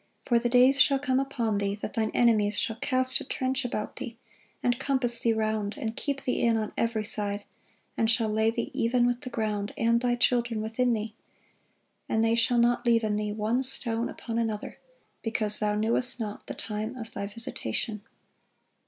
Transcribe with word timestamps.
For 0.25 0.39
the 0.39 0.49
days 0.49 0.81
shall 0.81 0.97
come 0.97 1.19
upon 1.19 1.59
thee, 1.59 1.75
that 1.75 1.93
thine 1.93 2.09
enemies 2.15 2.57
shall 2.57 2.77
cast 2.77 3.21
a 3.21 3.23
trench 3.23 3.63
about 3.63 3.97
thee, 3.97 4.17
and 4.63 4.79
compass 4.79 5.19
thee 5.19 5.31
round, 5.31 5.75
and 5.77 5.95
keep 5.95 6.23
thee 6.23 6.41
in 6.41 6.57
on 6.57 6.71
every 6.75 7.03
side, 7.03 7.43
and 7.95 8.09
shall 8.09 8.27
lay 8.29 8.49
thee 8.49 8.71
even 8.73 9.05
with 9.05 9.21
the 9.21 9.29
ground, 9.29 9.75
and 9.77 10.01
thy 10.01 10.15
children 10.15 10.59
within 10.59 10.93
thee; 10.93 11.13
and 12.09 12.25
they 12.25 12.33
shall 12.33 12.57
not 12.57 12.83
leave 12.83 13.03
in 13.03 13.15
thee 13.15 13.31
one 13.31 13.61
stone 13.61 14.09
upon 14.09 14.39
another; 14.39 14.79
because 15.21 15.59
thou 15.59 15.75
knewest 15.75 16.19
not 16.19 16.47
the 16.47 16.55
time 16.55 16.95
of 16.95 17.11
thy 17.13 17.27
visitation." 17.27 18.01